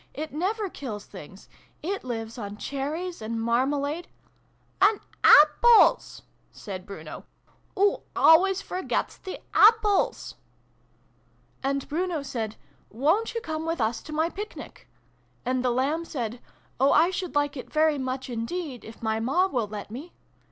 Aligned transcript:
It 0.15 0.33
never 0.33 0.67
kills 0.67 1.05
things! 1.05 1.47
It 1.83 2.03
lives 2.03 2.35
on 2.39 2.57
cherries, 2.57 3.21
and 3.21 3.39
marmalade 3.39 4.07
'"and 4.81 4.99
apples 5.23 6.23
f" 6.25 6.33
said 6.51 6.87
Bruno." 6.87 7.23
Oo 7.79 8.01
always 8.15 8.63
forgets 8.63 9.17
the 9.17 9.37
apples!" 9.53 10.33
xiv] 11.63 11.87
BRUNO'S 11.87 12.33
PICNIC. 12.33 12.57
229" 12.57 12.57
And 12.57 12.57
Bruno 12.57 12.57
said' 12.57 12.57
Wo'n't 12.99 13.35
you 13.35 13.41
come 13.41 13.67
with 13.67 13.79
us 13.79 14.01
to 14.01 14.11
my 14.11 14.31
Picnic?' 14.31 14.87
And 15.45 15.63
the 15.63 15.69
Lamb 15.69 16.03
said' 16.05 16.39
Oh, 16.79 16.91
I 16.93 17.11
should 17.11 17.35
like 17.35 17.55
it 17.55 17.71
very 17.71 17.99
much 17.99 18.27
indeed, 18.27 18.83
if 18.83 19.03
my 19.03 19.19
Ma 19.19 19.45
will 19.45 19.67
let 19.67 19.91
me 19.91 20.13